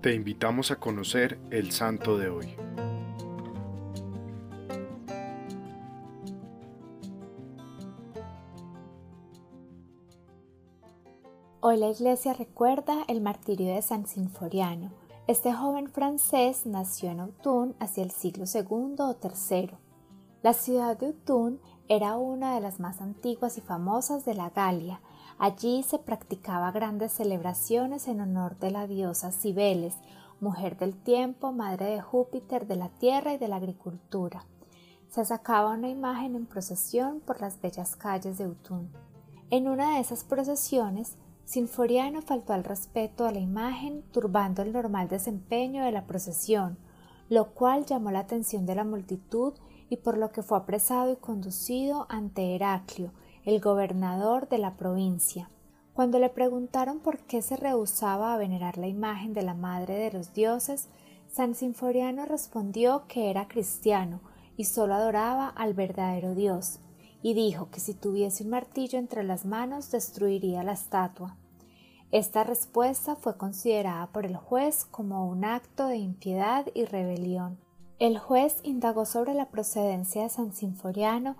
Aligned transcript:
te 0.00 0.14
invitamos 0.14 0.70
a 0.70 0.76
conocer 0.76 1.40
el 1.50 1.72
santo 1.72 2.18
de 2.18 2.28
hoy. 2.28 2.54
Hoy 11.60 11.76
la 11.78 11.90
iglesia 11.90 12.32
recuerda 12.32 13.04
el 13.08 13.20
martirio 13.20 13.74
de 13.74 13.82
San 13.82 14.06
Sinforiano. 14.06 14.92
Este 15.26 15.52
joven 15.52 15.90
francés 15.90 16.64
nació 16.64 17.10
en 17.10 17.20
Autun 17.20 17.74
hacia 17.80 18.04
el 18.04 18.12
siglo 18.12 18.44
II 18.52 18.94
o 19.00 19.18
III. 19.20 19.70
La 20.42 20.52
ciudad 20.52 20.96
de 20.96 21.06
Autun 21.08 21.60
era 21.88 22.16
una 22.16 22.54
de 22.54 22.60
las 22.60 22.78
más 22.78 23.00
antiguas 23.00 23.58
y 23.58 23.60
famosas 23.60 24.24
de 24.24 24.34
la 24.34 24.50
Galia. 24.50 25.00
Allí 25.38 25.84
se 25.84 25.98
practicaba 25.98 26.72
grandes 26.72 27.12
celebraciones 27.12 28.08
en 28.08 28.20
honor 28.20 28.58
de 28.58 28.72
la 28.72 28.86
diosa 28.86 29.30
Cibeles, 29.30 29.94
mujer 30.40 30.76
del 30.76 30.96
tiempo, 30.96 31.52
madre 31.52 31.86
de 31.86 32.00
Júpiter, 32.00 32.66
de 32.66 32.76
la 32.76 32.88
tierra 32.88 33.34
y 33.34 33.38
de 33.38 33.46
la 33.46 33.56
agricultura. 33.56 34.44
Se 35.10 35.24
sacaba 35.24 35.74
una 35.74 35.88
imagen 35.88 36.34
en 36.34 36.46
procesión 36.46 37.20
por 37.20 37.40
las 37.40 37.60
bellas 37.60 37.94
calles 37.94 38.38
de 38.38 38.44
Autun. 38.44 38.90
En 39.50 39.68
una 39.68 39.94
de 39.94 40.00
esas 40.00 40.24
procesiones 40.24 41.16
Sinforiano 41.48 42.20
faltó 42.20 42.52
al 42.52 42.62
respeto 42.62 43.24
a 43.24 43.32
la 43.32 43.38
imagen, 43.38 44.02
turbando 44.12 44.60
el 44.60 44.70
normal 44.70 45.08
desempeño 45.08 45.82
de 45.82 45.92
la 45.92 46.06
procesión, 46.06 46.76
lo 47.30 47.54
cual 47.54 47.86
llamó 47.86 48.10
la 48.10 48.18
atención 48.18 48.66
de 48.66 48.74
la 48.74 48.84
multitud 48.84 49.54
y 49.88 49.96
por 49.96 50.18
lo 50.18 50.30
que 50.30 50.42
fue 50.42 50.58
apresado 50.58 51.10
y 51.10 51.16
conducido 51.16 52.04
ante 52.10 52.54
Heraclio, 52.54 53.12
el 53.48 53.62
gobernador 53.62 54.46
de 54.50 54.58
la 54.58 54.74
provincia. 54.74 55.48
Cuando 55.94 56.18
le 56.18 56.28
preguntaron 56.28 56.98
por 56.98 57.20
qué 57.20 57.40
se 57.40 57.56
rehusaba 57.56 58.34
a 58.34 58.36
venerar 58.36 58.76
la 58.76 58.88
imagen 58.88 59.32
de 59.32 59.40
la 59.40 59.54
madre 59.54 59.94
de 59.94 60.12
los 60.12 60.34
dioses, 60.34 60.90
San 61.32 61.54
Sinforiano 61.54 62.26
respondió 62.26 63.04
que 63.08 63.30
era 63.30 63.48
cristiano 63.48 64.20
y 64.58 64.64
solo 64.64 64.92
adoraba 64.92 65.48
al 65.48 65.72
verdadero 65.72 66.34
Dios 66.34 66.80
y 67.22 67.32
dijo 67.32 67.70
que 67.70 67.80
si 67.80 67.94
tuviese 67.94 68.44
un 68.44 68.50
martillo 68.50 68.98
entre 68.98 69.24
las 69.24 69.46
manos 69.46 69.90
destruiría 69.90 70.62
la 70.62 70.72
estatua. 70.72 71.38
Esta 72.12 72.44
respuesta 72.44 73.16
fue 73.16 73.38
considerada 73.38 74.08
por 74.08 74.26
el 74.26 74.36
juez 74.36 74.84
como 74.84 75.26
un 75.26 75.46
acto 75.46 75.86
de 75.86 75.96
impiedad 75.96 76.66
y 76.74 76.84
rebelión. 76.84 77.58
El 77.98 78.18
juez 78.18 78.60
indagó 78.62 79.06
sobre 79.06 79.32
la 79.32 79.46
procedencia 79.46 80.24
de 80.24 80.28
San 80.28 80.52
Sinforiano 80.52 81.36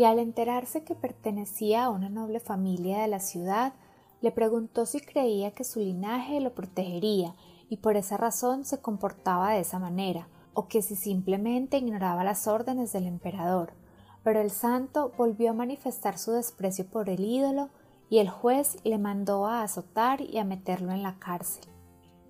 y 0.00 0.04
al 0.04 0.18
enterarse 0.18 0.82
que 0.82 0.94
pertenecía 0.94 1.84
a 1.84 1.90
una 1.90 2.08
noble 2.08 2.40
familia 2.40 3.02
de 3.02 3.08
la 3.08 3.20
ciudad, 3.20 3.74
le 4.22 4.32
preguntó 4.32 4.86
si 4.86 5.00
creía 5.00 5.50
que 5.50 5.64
su 5.64 5.80
linaje 5.80 6.40
lo 6.40 6.54
protegería 6.54 7.34
y 7.68 7.76
por 7.76 7.96
esa 7.96 8.16
razón 8.16 8.64
se 8.64 8.80
comportaba 8.80 9.52
de 9.52 9.60
esa 9.60 9.78
manera, 9.78 10.28
o 10.54 10.68
que 10.68 10.80
si 10.80 10.96
simplemente 10.96 11.76
ignoraba 11.76 12.24
las 12.24 12.46
órdenes 12.46 12.92
del 12.92 13.06
emperador 13.06 13.74
pero 14.22 14.40
el 14.40 14.50
santo 14.50 15.12
volvió 15.16 15.50
a 15.50 15.54
manifestar 15.54 16.18
su 16.18 16.32
desprecio 16.32 16.86
por 16.86 17.08
el 17.08 17.24
ídolo 17.24 17.70
y 18.08 18.18
el 18.18 18.28
juez 18.28 18.78
le 18.84 18.98
mandó 18.98 19.46
a 19.46 19.62
azotar 19.62 20.20
y 20.20 20.38
a 20.38 20.44
meterlo 20.44 20.92
en 20.92 21.02
la 21.02 21.18
cárcel. 21.18 21.64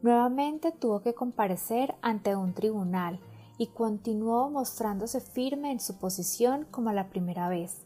Nuevamente 0.03 0.73
tuvo 0.73 1.03
que 1.03 1.15
comparecer 1.15 1.95
ante 2.01 2.37
un 2.37 2.55
tribunal 2.55 3.21
y 3.61 3.67
continuó 3.67 4.49
mostrándose 4.49 5.21
firme 5.21 5.71
en 5.71 5.81
su 5.81 5.99
posición 5.99 6.67
como 6.71 6.95
la 6.95 7.11
primera 7.11 7.51
vez. 7.51 7.83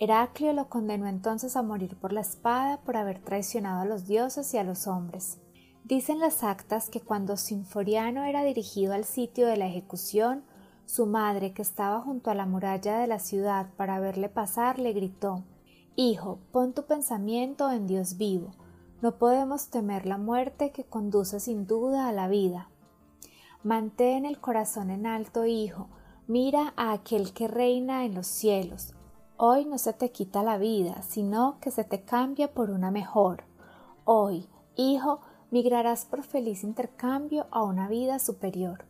Heraclio 0.00 0.52
lo 0.52 0.68
condenó 0.68 1.06
entonces 1.06 1.54
a 1.54 1.62
morir 1.62 1.96
por 2.00 2.12
la 2.12 2.22
espada 2.22 2.80
por 2.80 2.96
haber 2.96 3.22
traicionado 3.22 3.82
a 3.82 3.84
los 3.84 4.08
dioses 4.08 4.52
y 4.52 4.58
a 4.58 4.64
los 4.64 4.88
hombres. 4.88 5.38
Dicen 5.84 6.18
las 6.18 6.42
actas 6.42 6.90
que 6.90 7.00
cuando 7.00 7.36
Sinforiano 7.36 8.24
era 8.24 8.42
dirigido 8.42 8.92
al 8.92 9.04
sitio 9.04 9.46
de 9.46 9.56
la 9.56 9.68
ejecución, 9.68 10.42
su 10.84 11.06
madre, 11.06 11.52
que 11.52 11.62
estaba 11.62 12.00
junto 12.00 12.32
a 12.32 12.34
la 12.34 12.46
muralla 12.46 12.98
de 12.98 13.06
la 13.06 13.20
ciudad 13.20 13.68
para 13.76 14.00
verle 14.00 14.28
pasar, 14.28 14.80
le 14.80 14.94
gritó 14.94 15.44
Hijo, 15.94 16.40
pon 16.50 16.72
tu 16.72 16.86
pensamiento 16.86 17.70
en 17.70 17.86
Dios 17.86 18.16
vivo. 18.16 18.50
No 19.00 19.16
podemos 19.16 19.68
temer 19.68 20.06
la 20.06 20.18
muerte 20.18 20.72
que 20.72 20.82
conduce 20.82 21.38
sin 21.38 21.68
duda 21.68 22.08
a 22.08 22.12
la 22.12 22.26
vida. 22.26 22.68
Mantén 23.64 24.26
el 24.26 24.40
corazón 24.40 24.90
en 24.90 25.06
alto, 25.06 25.46
hijo. 25.46 25.88
Mira 26.26 26.74
a 26.76 26.92
aquel 26.92 27.32
que 27.32 27.48
reina 27.48 28.04
en 28.04 28.14
los 28.14 28.26
cielos. 28.26 28.92
Hoy 29.38 29.64
no 29.64 29.78
se 29.78 29.94
te 29.94 30.12
quita 30.12 30.42
la 30.42 30.58
vida, 30.58 31.00
sino 31.00 31.56
que 31.62 31.70
se 31.70 31.82
te 31.82 32.02
cambia 32.02 32.52
por 32.52 32.68
una 32.68 32.90
mejor. 32.90 33.44
Hoy, 34.04 34.50
hijo, 34.76 35.22
migrarás 35.50 36.04
por 36.04 36.22
feliz 36.24 36.62
intercambio 36.62 37.46
a 37.50 37.62
una 37.62 37.88
vida 37.88 38.18
superior. 38.18 38.84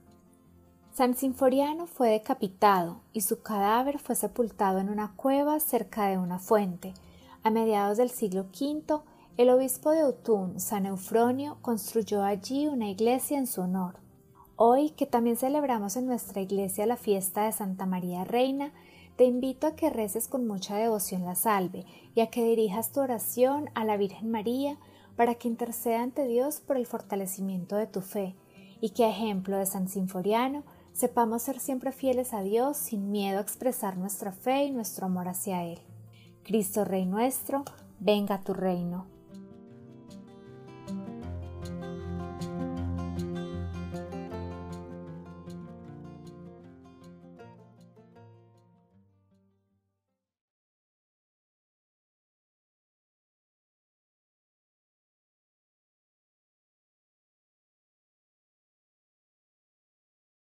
San 0.93 1.15
Sinforiano 1.15 1.87
fue 1.87 2.09
decapitado 2.11 3.01
y 3.13 3.21
su 3.21 3.43
cadáver 3.43 4.01
fue 4.01 4.17
sepultado 4.17 4.81
en 4.81 4.91
una 4.91 5.15
cueva 5.15 5.61
cerca 5.61 6.07
de 6.07 6.19
una 6.19 6.41
fuente. 6.41 6.95
A 7.45 7.51
mediados 7.51 7.97
del 7.97 8.11
siglo 8.11 8.47
V, 8.53 9.03
el 9.37 9.51
obispo 9.51 9.93
de 9.93 10.01
Autun, 10.01 10.59
San 10.59 10.87
Eufronio, 10.87 11.59
construyó 11.63 12.25
allí 12.25 12.67
una 12.67 12.91
iglesia 12.91 13.39
en 13.39 13.47
su 13.47 13.61
honor. 13.61 14.03
Hoy, 14.57 14.91
que 14.91 15.07
también 15.07 15.37
celebramos 15.37 15.97
en 15.97 16.07
nuestra 16.07 16.41
iglesia 16.41 16.87
la 16.87 16.97
fiesta 16.97 17.45
de 17.45 17.53
Santa 17.53 17.87
María 17.87 18.25
Reina, 18.25 18.73
te 19.17 19.25
invito 19.25 19.67
a 19.67 19.75
que 19.75 19.91
reces 19.91 20.29
con 20.29 20.47
mucha 20.47 20.77
devoción 20.77 21.25
la 21.25 21.35
salve 21.35 21.85
y 22.15 22.21
a 22.21 22.29
que 22.29 22.45
dirijas 22.45 22.93
tu 22.93 23.01
oración 23.01 23.69
a 23.75 23.85
la 23.85 23.97
Virgen 23.97 24.31
María 24.31 24.79
para 25.17 25.35
que 25.35 25.49
interceda 25.49 26.03
ante 26.03 26.27
Dios 26.27 26.61
por 26.61 26.77
el 26.77 26.87
fortalecimiento 26.87 27.75
de 27.75 27.89
tu 27.89 28.01
fe 28.01 28.37
y 28.81 28.91
que, 28.91 29.05
a 29.05 29.11
ejemplo 29.11 29.57
de 29.57 29.67
San 29.67 29.89
Sinforiano, 29.89 30.63
sepamos 30.93 31.43
ser 31.43 31.59
siempre 31.59 31.91
fieles 31.91 32.33
a 32.33 32.43
Dios 32.43 32.77
sin 32.77 33.11
miedo 33.11 33.39
a 33.39 33.43
expresar 33.43 33.97
nuestra 33.97 34.31
fe 34.31 34.65
y 34.65 34.71
nuestro 34.71 35.07
amor 35.07 35.27
hacia 35.27 35.65
Él. 35.65 35.81
Cristo 36.45 36.85
Rey 36.85 37.07
nuestro, 37.07 37.65
venga 37.99 38.37
a 38.37 38.43
tu 38.43 38.55
reino. 38.55 39.14